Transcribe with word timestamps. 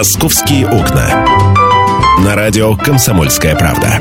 «Московские 0.00 0.66
окна». 0.66 1.26
На 2.24 2.34
радио 2.34 2.74
«Комсомольская 2.74 3.54
правда». 3.54 4.00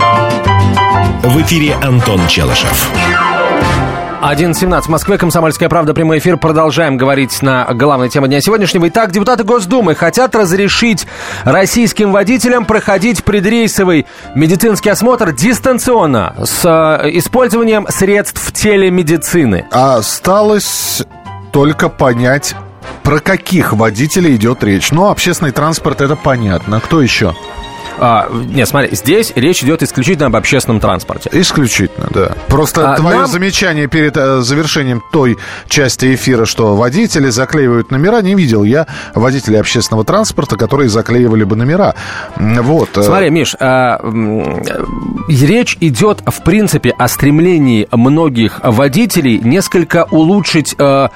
В 1.24 1.42
эфире 1.42 1.74
Антон 1.84 2.26
Челышев. 2.30 2.90
11.17 4.22 4.84
в 4.84 4.88
Москве, 4.88 5.18
Комсомольская 5.18 5.68
правда, 5.68 5.94
прямой 5.94 6.20
эфир. 6.20 6.38
Продолжаем 6.38 6.96
говорить 6.96 7.42
на 7.42 7.66
главной 7.74 8.08
теме 8.08 8.30
дня 8.30 8.40
сегодняшнего. 8.40 8.88
Итак, 8.88 9.12
депутаты 9.12 9.44
Госдумы 9.44 9.94
хотят 9.94 10.34
разрешить 10.36 11.06
российским 11.44 12.14
водителям 12.14 12.64
проходить 12.64 13.26
предрейсовый 13.26 14.08
медицинский 14.36 14.92
осмотр 14.92 15.34
дистанционно 15.34 16.34
с 16.42 16.64
э, 16.64 17.10
использованием 17.18 17.88
средств 17.90 18.54
телемедицины. 18.54 19.66
Осталось 19.70 21.04
только 21.52 21.90
понять, 21.90 22.56
про 23.10 23.22
каких 23.22 23.74
водителей 23.74 24.36
идет 24.36 24.64
речь. 24.64 24.92
Ну, 24.92 25.10
общественный 25.10 25.50
транспорт, 25.50 26.00
это 26.02 26.16
понятно. 26.16 26.80
Кто 26.80 27.02
еще? 27.02 27.34
А, 27.98 28.30
нет, 28.32 28.70
смотри, 28.70 28.96
здесь 28.96 29.34
речь 29.36 29.64
идет 29.64 29.82
исключительно 29.82 30.28
об 30.28 30.36
общественном 30.36 30.80
транспорте. 30.80 31.28
Исключительно, 31.34 32.08
да. 32.14 32.36
Просто 32.50 32.94
а, 32.94 32.98
твое 32.98 33.22
нам... 33.22 33.28
замечание 33.28 33.88
перед 33.88 34.16
э, 34.16 34.42
завершением 34.42 35.02
той 35.12 35.40
части 35.68 36.14
эфира, 36.14 36.46
что 36.46 36.76
водители 36.76 37.30
заклеивают 37.30 37.90
номера, 37.90 38.22
не 38.22 38.36
видел 38.36 38.64
я 38.64 38.86
водителей 39.16 39.60
общественного 39.60 40.06
транспорта, 40.06 40.56
которые 40.56 40.88
заклеивали 40.90 41.46
бы 41.46 41.56
номера. 41.56 41.96
Вот. 42.38 42.96
Э. 42.96 43.02
Смотри, 43.02 43.32
Миш, 43.32 43.56
а, 43.60 44.00
речь 45.28 45.78
идет, 45.80 46.22
в 46.28 46.44
принципе, 46.44 46.92
о 46.92 47.08
стремлении 47.08 47.88
многих 47.92 48.60
водителей 48.64 49.40
несколько 49.40 50.04
улучшить... 50.12 50.76
А, 50.78 51.10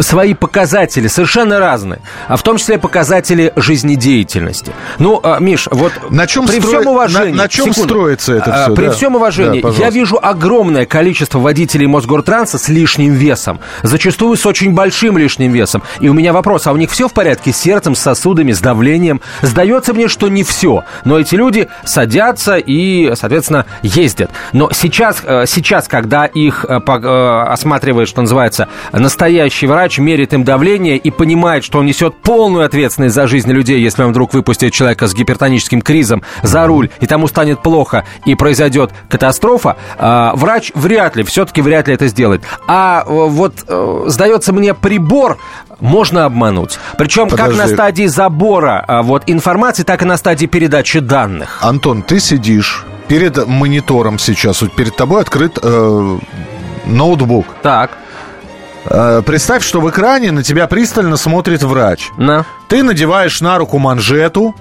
свои 0.00 0.34
показатели 0.34 1.08
совершенно 1.08 1.58
разные, 1.58 2.00
а 2.28 2.36
в 2.36 2.42
том 2.42 2.58
числе 2.58 2.78
показатели 2.78 3.52
жизнедеятельности. 3.56 4.72
Ну, 4.98 5.20
э, 5.22 5.36
Миш, 5.40 5.68
вот 5.70 5.92
на 6.10 6.26
чем 6.26 6.46
при 6.46 6.60
стро... 6.60 6.68
всем 6.68 6.86
уважении... 6.86 7.32
На, 7.32 7.44
на 7.44 7.48
чем 7.48 7.72
секунду, 7.72 7.94
строится 7.94 8.34
это 8.34 8.52
все? 8.52 8.74
При 8.74 8.86
да. 8.86 8.92
всем 8.92 9.16
уважении, 9.16 9.62
да, 9.62 9.70
я 9.70 9.90
вижу 9.90 10.18
огромное 10.20 10.84
количество 10.86 11.38
водителей 11.38 11.86
Мосгортранса 11.86 12.58
с 12.58 12.68
лишним 12.68 13.14
весом, 13.14 13.60
зачастую 13.82 14.36
с 14.36 14.44
очень 14.46 14.72
большим 14.72 15.16
лишним 15.16 15.52
весом. 15.52 15.82
И 16.00 16.08
у 16.08 16.12
меня 16.12 16.32
вопрос, 16.32 16.66
а 16.66 16.72
у 16.72 16.76
них 16.76 16.90
все 16.90 17.08
в 17.08 17.14
порядке 17.14 17.52
с 17.52 17.56
сердцем, 17.56 17.94
с 17.94 18.00
сосудами, 18.00 18.52
с 18.52 18.60
давлением? 18.60 19.20
Сдается 19.42 19.94
мне, 19.94 20.08
что 20.08 20.28
не 20.28 20.44
все, 20.44 20.84
но 21.04 21.18
эти 21.18 21.34
люди 21.34 21.68
садятся 21.84 22.56
и, 22.56 23.14
соответственно, 23.14 23.64
ездят. 23.82 24.30
Но 24.52 24.70
сейчас, 24.72 25.22
э, 25.24 25.44
сейчас 25.46 25.88
когда 25.88 26.26
их 26.26 26.66
осматривает, 26.68 28.08
что 28.08 28.20
называется, 28.20 28.68
на 28.92 29.08
настоящий 29.14 29.68
врач 29.68 29.98
мерит 29.98 30.34
им 30.34 30.42
давление 30.42 30.96
и 30.96 31.12
понимает, 31.12 31.62
что 31.62 31.78
он 31.78 31.86
несет 31.86 32.16
полную 32.16 32.64
ответственность 32.64 33.14
за 33.14 33.28
жизнь 33.28 33.50
людей, 33.52 33.80
если 33.80 34.02
он 34.02 34.10
вдруг 34.10 34.34
выпустит 34.34 34.72
человека 34.72 35.06
с 35.06 35.14
гипертоническим 35.14 35.82
кризом 35.82 36.24
за 36.42 36.66
руль, 36.66 36.90
и 37.00 37.06
тому 37.06 37.28
станет 37.28 37.62
плохо, 37.62 38.04
и 38.26 38.34
произойдет 38.34 38.90
катастрофа, 39.08 39.76
э, 39.96 40.30
врач 40.34 40.72
вряд 40.74 41.14
ли, 41.14 41.22
все-таки 41.22 41.62
вряд 41.62 41.86
ли 41.86 41.94
это 41.94 42.08
сделает. 42.08 42.42
А 42.66 43.04
э, 43.06 43.08
вот, 43.08 43.54
э, 43.68 44.04
сдается 44.08 44.52
мне, 44.52 44.74
прибор 44.74 45.38
можно 45.78 46.24
обмануть. 46.24 46.80
Причем 46.98 47.28
Подожди. 47.28 47.56
как 47.56 47.68
на 47.68 47.72
стадии 47.72 48.06
забора 48.06 48.84
э, 48.88 49.02
вот, 49.02 49.22
информации, 49.28 49.84
так 49.84 50.02
и 50.02 50.04
на 50.04 50.16
стадии 50.16 50.46
передачи 50.46 50.98
данных. 50.98 51.60
Антон, 51.60 52.02
ты 52.02 52.18
сидишь 52.18 52.84
перед 53.06 53.46
монитором 53.46 54.18
сейчас, 54.18 54.60
вот 54.62 54.74
перед 54.74 54.96
тобой 54.96 55.22
открыт 55.22 55.56
э, 55.62 56.18
ноутбук. 56.86 57.46
Так. 57.62 57.98
Э, 58.86 59.22
представь, 59.24 59.64
что 59.64 59.80
в 59.80 59.90
экране 59.90 60.30
на 60.30 60.42
тебя 60.42 60.66
пристально 60.66 61.16
смотрит 61.16 61.62
врач. 61.62 62.10
На. 62.16 62.44
Ты 62.68 62.82
надеваешь 62.82 63.40
на 63.40 63.58
руку 63.58 63.78
манжету. 63.78 64.54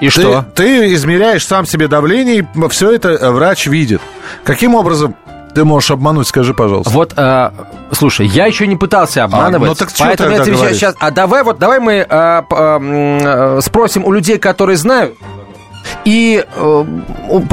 И 0.00 0.06
ты, 0.06 0.10
что? 0.10 0.44
Ты 0.54 0.94
измеряешь 0.94 1.46
сам 1.46 1.66
себе 1.66 1.88
давление, 1.88 2.38
и 2.38 2.68
все 2.68 2.92
это 2.92 3.10
э, 3.10 3.30
врач 3.30 3.66
видит. 3.66 4.00
Каким 4.44 4.74
образом 4.74 5.14
ты 5.54 5.64
можешь 5.64 5.90
обмануть, 5.90 6.28
скажи, 6.28 6.54
пожалуйста. 6.54 6.90
Вот, 6.90 7.12
э, 7.16 7.50
слушай, 7.92 8.26
я 8.26 8.46
еще 8.46 8.66
не 8.66 8.76
пытался 8.76 9.24
обманывать. 9.24 9.66
А, 9.66 9.70
ну 9.70 9.74
так 9.74 9.90
поэтому 9.98 10.30
я 10.30 10.44
тебе 10.44 10.56
сейчас. 10.72 10.94
А 10.98 11.10
давай 11.10 11.42
вот, 11.42 11.58
давай 11.58 11.80
мы 11.80 12.06
э, 12.08 12.42
э, 12.50 13.60
спросим 13.62 14.04
у 14.04 14.12
людей, 14.12 14.38
которые 14.38 14.76
знают, 14.76 15.14
и 16.04 16.44
э, 16.54 16.84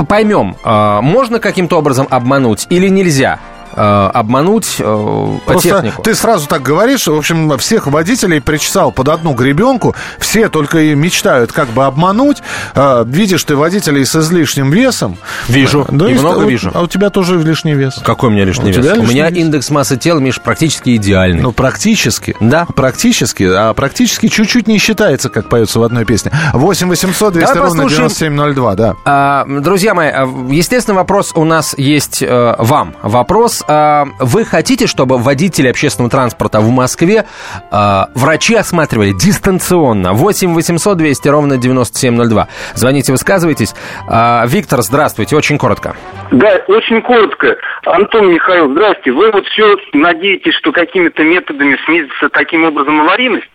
поймем, 0.08 0.56
э, 0.64 1.02
можно 1.02 1.40
каким-то 1.40 1.78
образом 1.78 2.08
обмануть 2.10 2.68
или 2.70 2.88
нельзя. 2.88 3.40
Э, 3.80 4.10
обмануть 4.12 4.78
э, 4.80 4.84
по 4.84 5.40
Просто 5.46 5.70
технику. 5.70 6.02
Ты 6.02 6.16
сразу 6.16 6.48
так 6.48 6.64
говоришь, 6.64 7.06
в 7.06 7.14
общем, 7.16 7.56
всех 7.60 7.86
водителей 7.86 8.42
причесал 8.42 8.92
под 8.92 9.08
одну 9.08 9.36
гребенку, 9.36 9.96
все 10.18 10.50
только 10.50 10.80
и 10.80 10.96
мечтают 10.96 11.52
как 11.52 11.70
бы 11.70 11.86
обмануть. 11.86 12.38
Э, 12.74 13.04
видишь 13.06 13.44
ты 13.44 13.56
водителей 13.56 14.04
с 14.04 14.16
излишним 14.16 14.72
весом. 14.72 15.20
Вижу, 15.48 15.86
да, 15.92 16.10
и 16.10 16.16
много 16.16 16.42
а, 16.42 16.46
вижу. 16.46 16.72
А 16.74 16.82
у 16.82 16.88
тебя 16.88 17.12
тоже 17.12 17.38
лишний 17.38 17.76
вес. 17.76 18.02
Какой 18.04 18.30
у 18.30 18.32
меня 18.32 18.46
лишний 18.46 18.72
у 18.72 18.74
вес? 18.74 18.98
У 18.98 19.04
меня 19.04 19.30
вес? 19.30 19.38
индекс 19.38 19.70
массы 19.70 19.96
тела, 19.96 20.18
Миш, 20.18 20.42
практически 20.42 20.96
идеальный. 20.96 21.44
Ну, 21.44 21.52
практически. 21.52 22.36
Да. 22.40 22.66
Практически. 22.76 23.44
А 23.44 23.76
практически 23.76 24.28
чуть-чуть 24.28 24.68
не 24.68 24.80
считается, 24.80 25.30
как 25.30 25.50
поется 25.50 25.80
в 25.80 25.84
одной 25.84 26.04
песне. 26.04 26.32
8 26.54 26.90
800 26.90 27.34
200 27.34 27.54
Давай 27.54 27.70
ровно 27.70 27.88
9702, 27.88 28.74
да. 28.74 28.96
А, 29.06 29.46
друзья 29.48 29.94
мои, 29.94 30.10
естественно, 30.50 30.96
вопрос 30.96 31.32
у 31.36 31.44
нас 31.44 31.78
есть 31.78 32.24
э, 32.24 32.56
вам. 32.58 32.96
Вопрос 33.04 33.64
э, 33.68 34.04
вы 34.20 34.46
хотите, 34.46 34.88
чтобы 34.88 35.18
водители 35.18 35.68
общественного 35.68 36.10
транспорта 36.10 36.60
в 36.60 36.70
Москве 36.70 37.26
э, 37.72 38.02
врачи 38.16 38.56
осматривали 38.56 39.12
дистанционно? 39.12 40.14
8 40.14 40.54
800 40.54 40.98
200 40.98 41.28
ровно 41.30 41.58
9702. 41.58 42.48
Звоните, 42.76 43.12
высказывайтесь. 43.12 43.74
Э, 44.10 44.44
Виктор, 44.48 44.82
здравствуйте, 44.82 45.36
очень 45.36 45.58
коротко. 45.58 45.96
Да, 46.32 46.62
очень 46.68 47.02
коротко. 47.02 47.56
Антон 47.86 48.32
Михаил, 48.34 48.72
здравствуйте. 48.72 49.12
Вы 49.12 49.32
вот 49.32 49.46
все 49.48 49.76
надеетесь, 49.94 50.56
что 50.56 50.72
какими-то 50.72 51.24
методами 51.24 51.78
снизится 51.86 52.30
таким 52.30 52.66
образом 52.66 53.02
аварийность? 53.02 53.50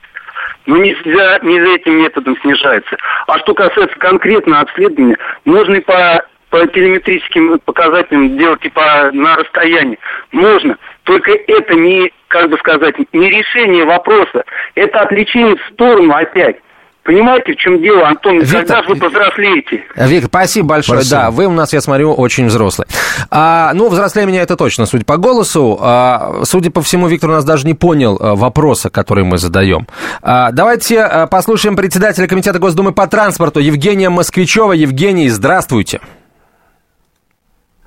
Но 0.66 0.76
нельзя, 0.76 1.38
не 1.42 1.60
за 1.60 1.70
этим 1.74 1.98
методом 1.98 2.36
снижается. 2.40 2.96
А 3.26 3.38
что 3.40 3.54
касается 3.54 3.98
конкретно 3.98 4.60
обследования, 4.60 5.16
можно 5.44 5.74
и 5.74 5.80
по 5.80 6.22
по 6.52 6.66
телеметрическим 6.66 7.58
показателям 7.64 8.36
делать 8.36 8.60
типа 8.60 9.10
на 9.14 9.36
расстоянии. 9.36 9.98
Можно. 10.32 10.76
Только 11.04 11.32
это 11.32 11.74
не, 11.74 12.12
как 12.28 12.50
бы 12.50 12.58
сказать, 12.58 12.94
не 13.14 13.30
решение 13.30 13.86
вопроса. 13.86 14.44
Это 14.74 15.00
отвлечение 15.00 15.56
в 15.56 15.72
сторону 15.72 16.14
опять. 16.14 16.56
Понимаете, 17.04 17.54
в 17.54 17.56
чем 17.56 17.80
дело, 17.80 18.06
Антон? 18.06 18.40
Виктор, 18.40 18.60
когда 18.60 18.82
же 18.82 18.88
вы 18.90 18.96
повзрослеете? 18.96 19.82
Виктор, 19.96 20.28
спасибо 20.28 20.68
большое. 20.68 21.00
Спасибо. 21.00 21.22
Да, 21.22 21.30
вы 21.30 21.46
у 21.46 21.52
нас, 21.52 21.72
я 21.72 21.80
смотрю, 21.80 22.12
очень 22.12 22.46
взрослый. 22.46 22.86
А, 23.30 23.72
ну, 23.72 23.88
взрослее 23.88 24.26
меня 24.26 24.42
это 24.42 24.54
точно, 24.54 24.84
судя 24.84 25.06
по 25.06 25.16
голосу. 25.16 25.78
А, 25.80 26.42
судя 26.44 26.70
по 26.70 26.82
всему, 26.82 27.08
Виктор 27.08 27.30
у 27.30 27.32
нас 27.32 27.46
даже 27.46 27.66
не 27.66 27.74
понял 27.74 28.18
а, 28.20 28.34
вопроса, 28.34 28.90
который 28.90 29.24
мы 29.24 29.38
задаем. 29.38 29.88
А, 30.20 30.52
давайте 30.52 31.00
а, 31.00 31.26
послушаем 31.26 31.76
председателя 31.76 32.28
Комитета 32.28 32.58
Госдумы 32.58 32.92
по 32.92 33.06
транспорту 33.06 33.58
Евгения 33.58 34.10
Москвичева. 34.10 34.72
Евгений, 34.72 35.30
здравствуйте. 35.30 36.00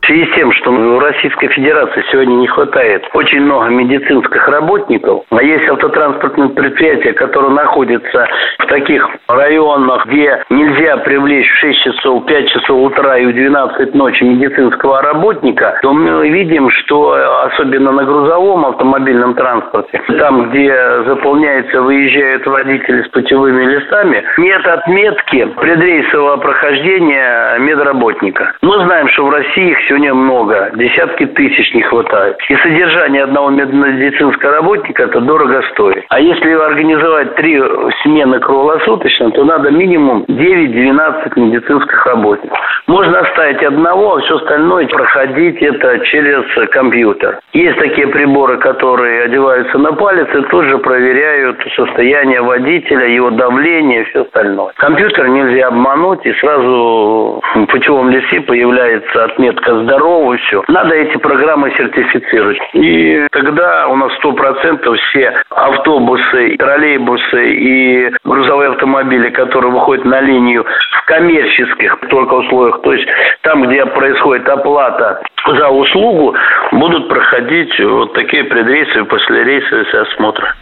В 0.05 0.07
связи 0.07 0.31
с 0.31 0.35
тем, 0.35 0.51
что 0.51 0.69
у 0.69 0.99
Российской 0.99 1.47
Федерации 1.47 2.05
сегодня 2.11 2.35
не 2.35 2.45
хватает 2.45 3.09
очень 3.13 3.41
много 3.41 3.69
медицинских 3.69 4.47
работников, 4.47 5.23
а 5.31 5.41
есть 5.41 5.67
автотранспортные 5.67 6.49
предприятия, 6.49 7.13
которые 7.13 7.49
находятся 7.49 8.27
в 8.59 8.67
таких 8.67 9.09
районах, 9.27 10.05
где 10.05 10.43
нельзя 10.51 10.97
привлечь 10.97 11.49
в 11.49 11.57
6 11.57 11.83
часов, 11.85 12.25
5 12.27 12.49
часов 12.49 12.91
утра 12.91 13.17
и 13.17 13.25
в 13.25 13.33
12 13.33 13.95
ночи 13.95 14.23
медицинского 14.23 15.01
работника, 15.01 15.79
то 15.81 15.91
мы 15.91 16.29
видим, 16.29 16.69
что 16.69 17.13
особенно 17.47 17.91
на 17.91 18.03
грузовом 18.03 18.63
автомобильном 18.67 19.33
транспорте, 19.33 20.03
там, 20.19 20.51
где 20.51 20.71
заполняется, 21.07 21.81
выезжают 21.81 22.45
водители 22.45 23.01
с 23.01 23.07
путевыми 23.07 23.65
листами, 23.65 24.23
нет 24.37 24.67
отметки 24.67 25.45
предрейсового 25.45 26.37
прохождения 26.37 27.57
медработника. 27.57 28.53
Мы 28.61 28.75
знаем, 28.85 29.07
что 29.09 29.25
в 29.25 29.31
России 29.31 29.71
их 29.71 29.79
сегодня 29.87 29.94
много, 30.13 30.71
десятки 30.75 31.25
тысяч 31.25 31.73
не 31.73 31.81
хватает. 31.81 32.37
И 32.49 32.55
содержание 32.57 33.23
одного 33.23 33.49
медицинского 33.49 34.53
работника 34.53 35.03
это 35.03 35.19
дорого 35.21 35.61
стоит. 35.73 36.05
А 36.09 36.19
если 36.19 36.51
организовать 36.51 37.35
три 37.35 37.61
смены 38.03 38.39
круглосуточно, 38.39 39.31
то 39.31 39.43
надо 39.43 39.71
минимум 39.71 40.25
9-12 40.27 41.39
медицинских 41.39 42.05
работников. 42.05 42.57
Можно 42.87 43.19
оставить 43.19 43.63
одного, 43.63 44.15
а 44.15 44.21
все 44.21 44.35
остальное 44.35 44.87
проходить 44.87 45.61
это 45.61 45.99
через 46.05 46.43
компьютер. 46.71 47.39
Есть 47.53 47.77
такие 47.77 48.07
приборы, 48.07 48.57
которые 48.57 49.23
одеваются 49.23 49.77
на 49.77 49.93
палец 49.93 50.27
и 50.33 50.41
тут 50.49 50.65
же 50.65 50.77
проверяют 50.77 51.57
состояние 51.75 52.41
водителя, 52.41 53.07
его 53.07 53.31
давление 53.31 54.01
и 54.01 54.05
все 54.05 54.21
остальное. 54.21 54.73
Компьютер 54.77 55.27
нельзя 55.29 55.67
обмануть, 55.67 56.25
и 56.25 56.33
сразу 56.33 57.41
в 57.53 57.65
путевом 57.65 58.09
листе 58.09 58.41
появляется 58.41 59.23
отметка 59.25 59.83
здоровы, 59.85 60.37
все. 60.37 60.63
Надо 60.67 60.95
эти 60.95 61.17
программы 61.17 61.71
сертифицировать. 61.77 62.57
И 62.73 63.27
тогда 63.31 63.87
у 63.87 63.95
нас 63.95 64.13
сто 64.15 64.33
процентов 64.33 64.97
все 64.97 65.33
автобусы, 65.49 66.57
троллейбусы 66.57 67.53
и 67.53 68.11
грузовые 68.23 68.71
автомобили, 68.71 69.29
которые 69.29 69.71
выходят 69.71 70.05
на 70.05 70.21
линию 70.21 70.65
в 70.65 71.05
коммерческих 71.05 71.97
только 72.09 72.33
условиях, 72.33 72.81
то 72.81 72.93
есть 72.93 73.07
там, 73.41 73.63
где 73.63 73.85
происходит 73.85 74.47
оплата 74.49 75.21
за 75.47 75.69
услугу, 75.69 76.35
будут 76.79 77.07
проходить 77.09 77.71
вот 77.79 78.13
такие 78.13 78.43
предрейсовые, 78.43 79.05
послерейсовые 79.05 80.01
осмотры. 80.01 80.53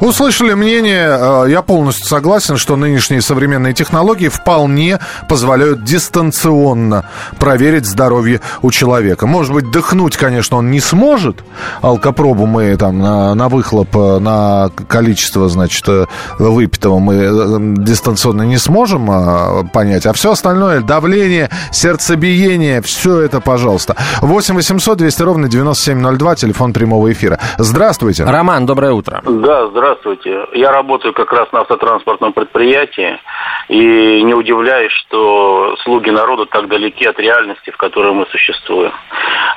Услышали 0.00 0.54
мнение, 0.54 1.08
э, 1.10 1.50
я 1.50 1.60
полностью 1.60 2.06
согласен, 2.06 2.56
что 2.56 2.76
нынешние 2.76 3.20
современные 3.20 3.74
технологии 3.74 4.28
вполне 4.28 4.98
позволяют 5.28 5.84
дистанционно 5.84 7.04
проверить 7.38 7.84
здоровье 7.84 8.40
у 8.62 8.70
человека. 8.70 9.26
Может 9.26 9.52
быть, 9.52 9.70
дыхнуть, 9.70 10.16
конечно, 10.16 10.56
он 10.56 10.70
не 10.70 10.80
сможет. 10.80 11.44
Алкопробу 11.82 12.46
мы 12.46 12.74
там 12.76 12.98
на, 12.98 13.34
на 13.34 13.48
выхлоп, 13.50 13.94
э, 13.94 14.18
на 14.20 14.70
количество, 14.88 15.48
значит, 15.50 15.86
э, 15.88 16.06
выпитого 16.38 16.98
мы 16.98 17.76
дистанционно 17.76 18.42
не 18.42 18.56
сможем 18.56 19.68
понять. 19.72 20.06
А 20.06 20.12
все 20.14 20.32
остальное, 20.32 20.80
давление, 20.80 21.50
сердцебиение, 21.72 22.80
все 22.80 23.20
это, 23.20 23.40
пожалуйста. 23.40 23.96
8 24.22 24.54
800 24.54 24.98
200 24.98 25.22
ровно 25.22 25.48
9702, 25.60 26.34
телефон 26.36 26.72
прямого 26.72 27.12
эфира. 27.12 27.38
Здравствуйте. 27.58 28.24
Роман, 28.24 28.64
доброе 28.64 28.92
утро. 28.92 29.20
Да, 29.24 29.66
здравствуйте. 29.68 30.46
Я 30.54 30.72
работаю 30.72 31.12
как 31.12 31.30
раз 31.32 31.52
на 31.52 31.60
автотранспортном 31.60 32.32
предприятии 32.32 33.18
и 33.68 34.22
не 34.22 34.34
удивляюсь, 34.34 34.92
что 34.92 35.76
слуги 35.84 36.10
народа 36.10 36.46
так 36.46 36.68
далеки 36.68 37.04
от 37.04 37.18
реальности, 37.18 37.70
в 37.70 37.76
которой 37.76 38.14
мы 38.14 38.26
существуем. 38.30 38.92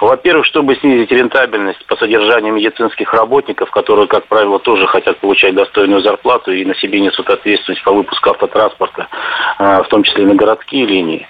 Во-первых, 0.02 0.46
чтобы 0.46 0.76
снизить 0.76 1.12
рентабельность 1.12 1.86
по 1.86 1.96
содержанию 1.96 2.54
медицинских 2.54 3.14
работников, 3.14 3.72
которые, 3.72 4.08
как 4.08 4.26
правило, 4.28 4.60
тоже 4.60 4.86
хотят 4.88 5.20
получать 5.20 5.56
достойную 5.56 6.02
зарплату 6.02 6.52
и 6.52 6.66
на 6.66 6.76
себе 6.76 7.00
несут 7.00 7.30
ответственность 7.30 7.84
по 7.84 7.94
выпуску 7.94 8.32
автотранспорта, 8.32 9.08
а, 9.58 9.84
в 9.84 9.88
том 9.88 10.04
числе 10.04 10.24
и 10.24 10.28
на 10.28 10.36
городские 10.36 10.86
линии, 10.86 11.28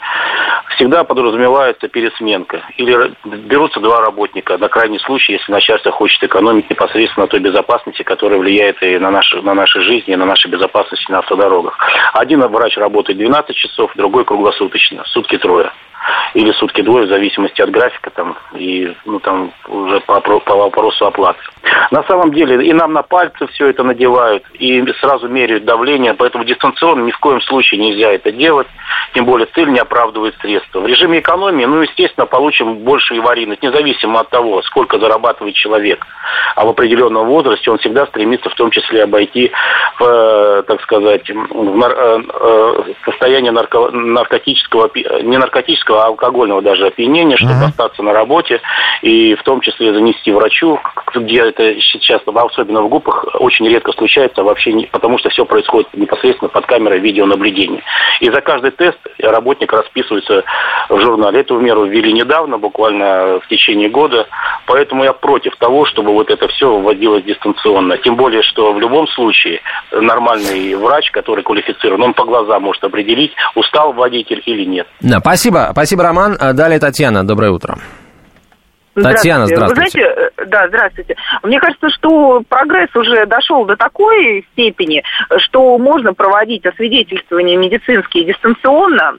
всегда 0.75 1.03
подразумевается 1.03 1.87
пересменка. 1.87 2.63
Или 2.77 3.13
берутся 3.23 3.79
два 3.79 4.01
работника, 4.01 4.52
на 4.57 4.69
крайний 4.69 4.99
случай, 4.99 5.33
если 5.33 5.51
начальство 5.51 5.91
хочет 5.91 6.23
экономить 6.23 6.69
непосредственно 6.69 7.25
на 7.25 7.29
той 7.29 7.39
безопасности, 7.39 8.03
которая 8.03 8.39
влияет 8.39 8.81
и 8.81 8.97
на 8.97 9.11
наши, 9.11 9.41
на 9.41 9.53
наши 9.53 9.81
жизни, 9.81 10.13
и 10.13 10.17
на 10.17 10.25
наши 10.25 10.47
безопасности 10.47 11.11
на 11.11 11.19
автодорогах. 11.19 11.77
Один 12.13 12.41
врач 12.41 12.77
работает 12.77 13.17
12 13.17 13.55
часов, 13.55 13.91
другой 13.95 14.25
круглосуточно, 14.25 15.03
сутки 15.05 15.37
трое 15.37 15.71
или 16.33 16.51
сутки 16.53 16.81
двое, 16.81 17.05
в 17.05 17.09
зависимости 17.09 17.61
от 17.61 17.69
графика 17.69 18.09
там, 18.09 18.37
и 18.53 18.93
ну, 19.05 19.19
там, 19.19 19.51
уже 19.67 19.99
по, 20.01 20.19
по 20.19 20.55
вопросу 20.55 21.05
оплаты. 21.05 21.39
На 21.91 22.03
самом 22.03 22.33
деле 22.33 22.65
и 22.65 22.73
нам 22.73 22.93
на 22.93 23.03
пальцы 23.03 23.47
все 23.47 23.67
это 23.67 23.83
надевают, 23.83 24.43
и 24.53 24.83
сразу 24.99 25.27
меряют 25.27 25.65
давление, 25.65 26.13
поэтому 26.13 26.43
дистанционно 26.43 27.03
ни 27.03 27.11
в 27.11 27.19
коем 27.19 27.41
случае 27.41 27.79
нельзя 27.79 28.11
это 28.11 28.31
делать, 28.31 28.67
тем 29.13 29.25
более 29.25 29.47
цель 29.53 29.69
не 29.69 29.79
оправдывает 29.79 30.35
средства. 30.41 30.79
В 30.79 30.87
режиме 30.87 31.19
экономии, 31.19 31.65
ну, 31.65 31.81
естественно, 31.81 32.25
получим 32.25 32.77
больше 32.79 33.15
аварийность, 33.15 33.63
независимо 33.63 34.21
от 34.21 34.29
того, 34.29 34.61
сколько 34.63 34.99
зарабатывает 34.99 35.55
человек. 35.55 36.05
А 36.55 36.65
в 36.65 36.69
определенном 36.69 37.27
возрасте 37.27 37.71
он 37.71 37.77
всегда 37.77 38.05
стремится 38.07 38.49
в 38.49 38.55
том 38.55 38.71
числе 38.71 39.03
обойти, 39.03 39.51
в, 39.99 40.63
так 40.67 40.81
сказать, 40.81 41.29
в 41.29 41.77
нар- 41.77 41.95
э, 41.97 42.21
э, 42.33 42.83
состояние 43.05 43.51
нарко- 43.51 43.91
наркотического, 43.91 44.89
не 45.21 45.37
наркотического, 45.37 45.63
наркотического, 45.63 46.05
алкогольного 46.05 46.61
даже 46.61 46.87
опьянения, 46.87 47.37
чтобы 47.37 47.53
uh-huh. 47.53 47.69
остаться 47.69 48.03
на 48.03 48.13
работе 48.13 48.61
и 49.01 49.35
в 49.35 49.43
том 49.43 49.61
числе 49.61 49.93
занести 49.93 50.31
врачу, 50.31 50.79
где 51.13 51.41
это 51.41 51.79
сейчас, 51.81 52.21
особенно 52.25 52.81
в 52.81 52.89
ГУПах, 52.89 53.25
очень 53.39 53.67
редко 53.67 53.91
случается 53.93 54.43
вообще, 54.43 54.73
не, 54.73 54.85
потому 54.85 55.17
что 55.17 55.29
все 55.29 55.45
происходит 55.45 55.93
непосредственно 55.93 56.49
под 56.49 56.65
камерой 56.65 56.99
видеонаблюдения. 56.99 57.83
И 58.19 58.29
за 58.29 58.41
каждый 58.41 58.71
тест 58.71 58.99
работник 59.19 59.71
расписывается 59.71 60.43
в 60.89 60.99
журнале. 60.99 61.41
Эту 61.41 61.59
меру 61.59 61.85
ввели 61.85 62.13
недавно, 62.13 62.57
буквально 62.57 63.39
в 63.39 63.47
течение 63.47 63.89
года, 63.89 64.27
поэтому 64.65 65.03
я 65.03 65.13
против 65.13 65.55
того, 65.57 65.85
чтобы 65.85 66.11
вот 66.13 66.29
это 66.29 66.47
все 66.47 66.77
вводилось 66.77 67.23
дистанционно. 67.23 67.97
Тем 67.97 68.15
более, 68.15 68.43
что 68.43 68.73
в 68.73 68.79
любом 68.79 69.07
случае 69.07 69.61
нормальный 69.91 70.75
врач, 70.75 71.11
который 71.11 71.43
квалифицирован, 71.43 72.03
он 72.03 72.13
по 72.13 72.25
глазам 72.25 72.63
может 72.63 72.83
определить, 72.83 73.33
устал 73.55 73.93
водитель 73.93 74.41
или 74.45 74.65
нет. 74.65 74.87
Да, 75.01 75.19
спасибо. 75.19 75.69
Спасибо, 75.71 76.03
Роман. 76.03 76.37
Далее 76.53 76.79
Татьяна. 76.79 77.25
Доброе 77.25 77.51
утро. 77.51 77.77
Татьяна, 78.93 79.47
здравствуйте. 79.47 79.81
Вы 79.81 79.89
знаете, 79.89 80.31
э, 80.37 80.45
да, 80.45 80.67
здравствуйте. 80.67 81.15
Мне 81.43 81.59
кажется, 81.59 81.89
что 81.89 82.43
прогресс 82.47 82.95
уже 82.95 83.25
дошел 83.25 83.65
до 83.65 83.75
такой 83.75 84.45
степени, 84.51 85.03
что 85.37 85.77
можно 85.77 86.13
проводить 86.13 86.65
освидетельствования 86.65 87.57
медицинские 87.57 88.25
дистанционно, 88.25 89.17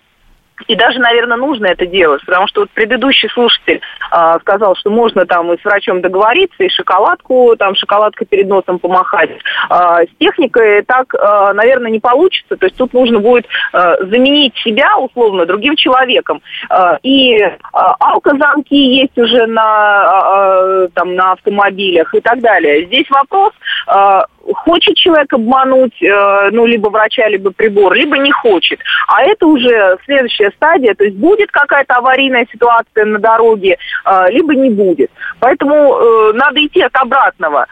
и 0.69 0.77
даже, 0.77 0.99
наверное, 0.99 1.37
нужно 1.37 1.67
это 1.67 1.87
делать, 1.87 2.25
потому 2.25 2.47
что 2.47 2.63
вот 2.63 2.71
предыдущий 2.71 3.29
слушатель 3.31 3.81
а, 4.11 4.39
сказал, 4.39 4.77
что 4.77 4.91
можно 4.91 5.27
там 5.27 5.53
и 5.53 5.61
с 5.61 5.65
врачом 5.65 6.01
договориться, 6.01 6.63
и 6.63 6.69
шоколадку, 6.69 7.57
там 7.59 7.75
шоколадка 7.75 8.25
перед 8.25 8.49
носом 8.49 8.79
помахать. 8.79 9.31
А, 9.69 10.03
с 10.03 10.09
техникой 10.19 10.83
так, 10.83 11.15
а, 11.15 11.53
наверное, 11.53 11.91
не 11.91 12.01
получится. 12.01 12.57
То 12.57 12.67
есть 12.67 12.77
тут 12.77 12.93
нужно 12.95 13.19
будет 13.19 13.47
а, 13.73 13.97
заменить 14.05 14.57
себя, 14.59 14.97
условно, 14.99 15.45
другим 15.45 15.77
человеком. 15.77 16.41
А, 16.71 16.99
и 17.03 17.41
а, 17.43 17.97
алкозамки 17.99 18.75
есть 18.75 19.19
уже 19.19 19.47
на, 19.47 19.63
а, 19.65 20.89
там, 20.95 21.15
на 21.15 21.33
автомобилях 21.33 22.15
и 22.15 22.21
так 22.21 22.41
далее. 22.41 22.87
Здесь 22.87 23.11
вопрос, 23.11 23.53
а, 23.87 24.27
хочет 24.53 24.97
человек 24.97 25.33
обмануть, 25.33 26.03
э, 26.03 26.51
ну, 26.53 26.67
либо 26.67 26.89
врача, 26.89 27.29
либо 27.29 27.51
прибор, 27.51 27.95
либо 27.95 28.19
не 28.19 28.33
хочет. 28.33 28.81
А 29.09 29.23
это 29.23 29.47
уже 29.47 29.99
следующая 30.05 30.51
стадия, 30.57 30.95
то 30.95 31.05
есть 31.05 31.17
будет 31.17 31.51
какая-то 31.51 31.95
аварийная 31.95 32.47
ситуация 32.53 33.05
на 33.05 33.19
дороге, 33.19 33.79
э, 34.05 34.31
либо 34.31 34.55
не 34.55 34.71
будет. 34.71 35.11
Поэтому 35.41 35.75
э, 35.75 36.33
надо 36.35 36.65
идти 36.65 36.83
от 36.83 36.95
обратного. 36.97 37.67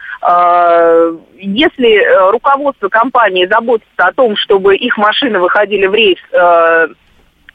Если 1.37 2.31
руководство 2.31 2.87
компании 2.87 3.45
заботится 3.45 3.91
о 3.97 4.13
том, 4.13 4.35
чтобы 4.37 4.75
их 4.75 4.97
машины 4.97 5.39
выходили 5.39 5.85
в 5.87 5.93
рейс 5.93 6.17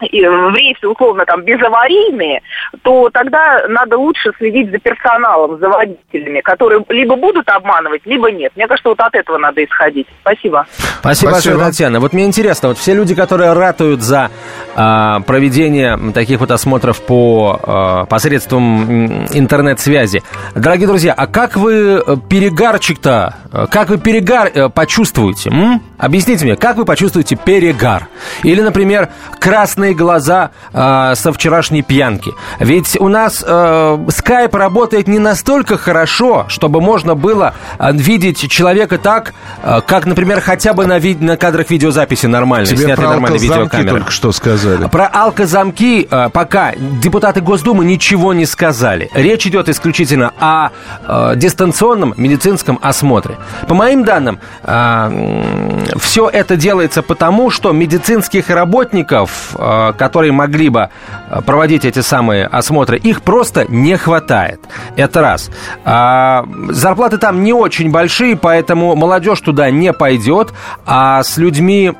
в 0.00 0.54
рейсы 0.54 0.86
условно 0.86 1.24
там 1.26 1.42
безаварийные, 1.42 2.42
то 2.82 3.10
тогда 3.10 3.64
надо 3.68 3.96
лучше 3.98 4.32
следить 4.38 4.70
за 4.70 4.78
персоналом, 4.78 5.58
за 5.58 5.68
водителями, 5.68 6.40
которые 6.40 6.84
либо 6.88 7.16
будут 7.16 7.48
обманывать, 7.48 8.02
либо 8.04 8.30
нет. 8.30 8.52
Мне 8.56 8.66
кажется, 8.66 8.88
вот 8.88 9.00
от 9.00 9.14
этого 9.14 9.38
надо 9.38 9.64
исходить. 9.64 10.06
Спасибо. 10.20 10.66
Спасибо, 11.00 11.30
Спасибо. 11.30 11.32
большое, 11.32 11.58
Татьяна. 11.58 12.00
Вот 12.00 12.12
мне 12.12 12.24
интересно, 12.24 12.68
вот 12.68 12.78
все 12.78 12.94
люди, 12.94 13.14
которые 13.14 13.52
ратуют 13.52 14.02
за 14.02 14.30
э, 14.76 15.16
проведение 15.26 15.98
таких 16.12 16.40
вот 16.40 16.50
осмотров 16.50 17.00
по 17.02 17.60
э, 17.62 18.06
посредством 18.08 19.26
интернет-связи, 19.32 20.22
дорогие 20.54 20.86
друзья, 20.86 21.14
а 21.16 21.26
как 21.26 21.56
вы 21.56 22.02
э, 22.04 22.16
перегарчик-то, 22.28 23.34
как 23.70 23.88
вы 23.88 23.98
перегар 23.98 24.50
э, 24.54 24.68
почувствуете? 24.68 25.50
М? 25.50 25.82
Объясните 25.96 26.44
мне, 26.44 26.54
как 26.56 26.76
вы 26.76 26.84
почувствуете 26.84 27.34
перегар? 27.36 28.08
Или, 28.42 28.60
например, 28.60 29.08
красные 29.40 29.94
глаза 29.94 30.50
э, 30.72 31.14
со 31.16 31.32
вчерашней 31.32 31.82
пьянки. 31.82 32.30
Ведь 32.60 32.96
у 33.00 33.08
нас 33.08 33.42
э, 33.46 34.06
скайп 34.10 34.54
работает 34.54 35.08
не 35.08 35.18
настолько 35.18 35.76
хорошо, 35.78 36.44
чтобы 36.48 36.80
можно 36.80 37.14
было 37.14 37.54
э, 37.78 37.90
видеть 37.92 38.48
человека 38.50 38.98
так, 38.98 39.32
э, 39.62 39.80
как, 39.86 40.04
например, 40.06 40.40
хотя 40.40 40.74
бы 40.74 40.86
на, 40.86 40.98
ви- 40.98 41.16
на 41.18 41.36
кадрах 41.36 41.70
видеозаписи 41.70 42.26
нормальной, 42.26 42.66
Тебе 42.68 42.84
снятой 42.84 43.04
про 43.04 43.10
нормальной 43.12 43.38
видеокамерой. 43.38 44.00
только 44.00 44.10
что 44.12 44.30
сказали. 44.32 44.86
Про 44.88 45.06
алкозамки 45.06 46.06
э, 46.10 46.28
пока 46.30 46.72
депутаты 46.76 47.40
Госдумы 47.40 47.84
ничего 47.84 48.34
не 48.34 48.44
сказали. 48.46 49.10
Речь 49.14 49.46
идет 49.46 49.68
исключительно 49.68 50.32
о 50.38 50.68
э, 51.06 51.32
дистанционном 51.36 52.12
медицинском 52.16 52.78
осмотре. 52.82 53.37
По 53.66 53.74
моим 53.74 54.04
данным, 54.04 54.38
э, 54.62 55.84
все 55.96 56.28
это 56.28 56.56
делается 56.56 57.02
потому, 57.02 57.50
что 57.50 57.72
медицинских 57.72 58.50
работников 58.50 59.54
Э, 59.60 59.92
которые 59.96 60.32
могли 60.32 60.68
бы 60.68 60.88
э, 61.30 61.40
проводить 61.42 61.84
эти 61.84 62.00
самые 62.00 62.46
осмотры, 62.46 62.96
их 62.96 63.22
просто 63.22 63.64
не 63.68 63.96
хватает. 63.96 64.60
Это 64.96 65.20
раз. 65.20 65.50
А, 65.84 66.44
зарплаты 66.70 67.18
там 67.18 67.42
не 67.42 67.52
очень 67.52 67.90
большие, 67.90 68.36
поэтому 68.36 68.94
молодежь 68.94 69.40
туда 69.40 69.70
не 69.70 69.92
пойдет, 69.92 70.52
а 70.86 71.22
с 71.22 71.36
людьми, 71.38 71.92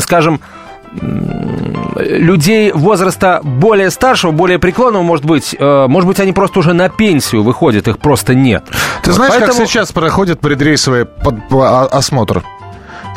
скажем, 0.00 0.40
людей 1.96 2.72
возраста 2.72 3.40
более 3.42 3.90
старшего, 3.90 4.30
более 4.30 4.58
преклонного, 4.58 5.02
может 5.02 5.24
быть, 5.24 5.54
э, 5.58 5.86
может 5.88 6.08
быть, 6.08 6.20
они 6.20 6.32
просто 6.32 6.60
уже 6.60 6.72
на 6.72 6.88
пенсию 6.88 7.42
выходят, 7.42 7.88
их 7.88 7.98
просто 7.98 8.34
нет. 8.34 8.64
Ты 9.02 9.12
знаешь, 9.12 9.32
Поэтому... 9.32 9.58
как 9.58 9.68
сейчас 9.68 9.92
проходит 9.92 10.40
предрейсовый 10.40 11.06
а, 11.52 11.84
осмотр? 11.86 12.42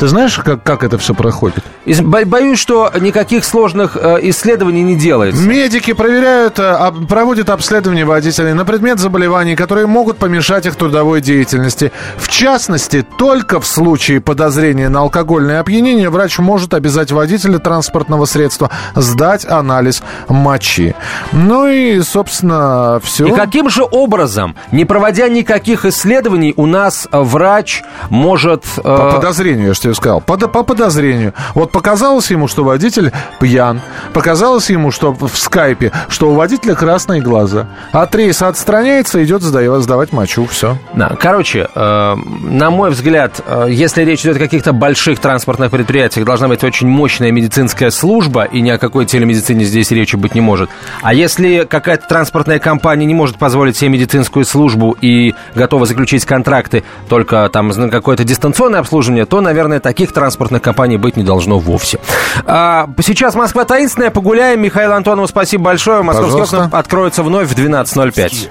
Ты 0.01 0.07
знаешь, 0.07 0.35
как, 0.43 0.63
как 0.63 0.83
это 0.83 0.97
все 0.97 1.13
проходит? 1.13 1.63
Боюсь, 1.85 2.57
что 2.57 2.91
никаких 2.99 3.45
сложных 3.45 3.95
э, 3.95 4.17
исследований 4.23 4.81
не 4.81 4.95
делается. 4.95 5.43
Медики 5.43 5.93
проверяют, 5.93 6.57
э, 6.57 6.91
проводят 7.07 7.51
обследование 7.51 8.03
водителей 8.03 8.53
на 8.53 8.65
предмет 8.65 8.97
заболеваний, 8.97 9.55
которые 9.55 9.85
могут 9.85 10.17
помешать 10.17 10.65
их 10.65 10.75
трудовой 10.75 11.21
деятельности. 11.21 11.91
В 12.17 12.29
частности, 12.29 13.05
только 13.19 13.59
в 13.59 13.67
случае 13.67 14.21
подозрения 14.21 14.89
на 14.89 15.01
алкогольное 15.01 15.59
опьянение 15.59 16.09
врач 16.09 16.39
может 16.39 16.73
обязать 16.73 17.11
водителя 17.11 17.59
транспортного 17.59 18.25
средства 18.25 18.71
сдать 18.95 19.45
анализ 19.45 20.01
мочи. 20.27 20.95
Ну 21.31 21.67
и, 21.67 22.01
собственно, 22.01 22.99
все. 23.03 23.27
И 23.27 23.31
каким 23.33 23.69
же 23.69 23.83
образом, 23.83 24.55
не 24.71 24.85
проводя 24.85 25.29
никаких 25.29 25.85
исследований, 25.85 26.55
у 26.57 26.65
нас 26.65 27.07
врач 27.11 27.83
может... 28.09 28.63
Э... 28.77 28.81
По 28.81 29.11
подозрению, 29.17 29.67
я 29.67 29.73
же 29.75 29.90
тебе 29.91 29.95
сказал. 29.95 30.21
По, 30.21 30.37
по 30.37 30.63
подозрению. 30.63 31.33
Вот 31.53 31.71
показалось 31.71 32.31
ему, 32.31 32.47
что 32.47 32.63
водитель 32.63 33.11
пьян. 33.39 33.81
Показалось 34.13 34.69
ему, 34.69 34.91
что 34.91 35.13
в 35.13 35.37
скайпе, 35.37 35.91
что 36.09 36.31
у 36.31 36.35
водителя 36.35 36.75
красные 36.75 37.21
глаза. 37.21 37.67
От 37.91 38.15
рейса 38.15 38.47
отстраняется, 38.47 39.23
идет 39.23 39.41
сдавать, 39.41 39.83
сдавать 39.83 40.13
мочу. 40.13 40.45
Все. 40.45 40.77
Да, 40.93 41.15
короче, 41.19 41.67
э, 41.73 42.15
на 42.15 42.71
мой 42.71 42.91
взгляд, 42.91 43.41
э, 43.45 43.67
если 43.69 44.03
речь 44.03 44.21
идет 44.21 44.37
о 44.37 44.39
каких-то 44.39 44.73
больших 44.73 45.19
транспортных 45.19 45.71
предприятиях, 45.71 46.25
должна 46.25 46.47
быть 46.47 46.63
очень 46.63 46.87
мощная 46.87 47.31
медицинская 47.31 47.91
служба, 47.91 48.43
и 48.43 48.61
ни 48.61 48.69
о 48.69 48.77
какой 48.77 49.05
телемедицине 49.05 49.65
здесь 49.65 49.91
речи 49.91 50.15
быть 50.15 50.35
не 50.35 50.41
может. 50.41 50.69
А 51.01 51.13
если 51.13 51.65
какая-то 51.69 52.07
транспортная 52.07 52.59
компания 52.59 53.05
не 53.05 53.13
может 53.13 53.37
позволить 53.37 53.77
себе 53.77 53.89
медицинскую 53.89 54.45
службу 54.45 54.97
и 55.01 55.33
готова 55.55 55.85
заключить 55.85 56.25
контракты 56.25 56.83
только 57.09 57.49
там 57.51 57.69
на 57.69 57.89
какое-то 57.89 58.23
дистанционное 58.23 58.79
обслуживание, 58.79 59.25
то, 59.25 59.41
наверное, 59.41 59.80
таких 59.81 60.13
транспортных 60.13 60.61
компаний 60.61 60.97
быть 60.97 61.17
не 61.17 61.23
должно 61.23 61.59
вовсе. 61.59 61.99
А, 62.45 62.89
сейчас 63.01 63.35
Москва 63.35 63.65
таинственная, 63.65 64.11
погуляем. 64.11 64.61
Михаил 64.61 64.93
Антонову 64.93 65.27
спасибо 65.27 65.65
большое. 65.65 66.01
Московские 66.01 66.43
окна 66.43 66.69
откроются 66.77 67.23
вновь 67.23 67.49
в 67.49 67.57
12.05. 67.57 68.49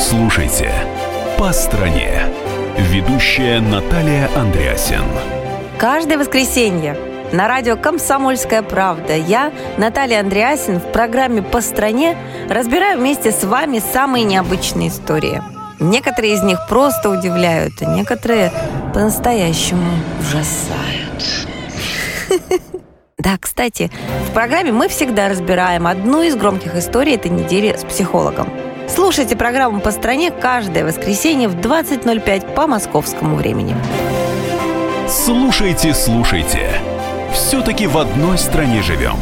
Слушайте 0.00 0.70
«По 1.38 1.52
стране». 1.52 2.22
Ведущая 2.78 3.60
Наталья 3.60 4.28
Андреасен. 4.36 5.04
Каждое 5.78 6.18
воскресенье 6.18 6.96
на 7.32 7.48
радио 7.48 7.76
«Комсомольская 7.76 8.62
правда» 8.62 9.16
я, 9.16 9.52
Наталья 9.76 10.20
Андреасин, 10.20 10.78
в 10.78 10.92
программе 10.92 11.42
«По 11.42 11.60
стране» 11.60 12.16
разбираю 12.48 12.98
вместе 12.98 13.32
с 13.32 13.44
вами 13.44 13.82
самые 13.92 14.24
необычные 14.24 14.88
истории– 14.88 15.42
Некоторые 15.80 16.34
из 16.34 16.42
них 16.42 16.58
просто 16.68 17.10
удивляют, 17.10 17.74
а 17.80 17.86
некоторые 17.86 18.52
по-настоящему 18.92 19.90
ужасают. 20.20 21.48
Да, 23.18 23.38
кстати, 23.40 23.90
в 24.28 24.32
программе 24.32 24.70
мы 24.70 24.88
всегда 24.88 25.28
разбираем 25.28 25.86
одну 25.86 26.22
из 26.22 26.36
громких 26.36 26.76
историй 26.76 27.14
этой 27.14 27.30
недели 27.30 27.74
с 27.74 27.82
психологом. 27.82 28.48
Слушайте 28.86 29.34
программу 29.34 29.80
«По 29.80 29.92
стране» 29.92 30.30
каждое 30.30 30.84
воскресенье 30.84 31.48
в 31.48 31.56
20.05 31.56 32.54
по 32.54 32.66
московскому 32.66 33.36
времени. 33.36 33.74
Слушайте, 35.08 35.94
слушайте. 35.94 36.68
Все-таки 37.32 37.86
в 37.86 37.96
одной 37.96 38.36
стране 38.36 38.82
живем. 38.82 39.16